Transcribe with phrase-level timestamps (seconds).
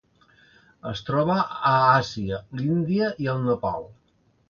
[0.91, 1.35] Es troba
[1.73, 3.91] a Àsia: l'Índia i el Nepal.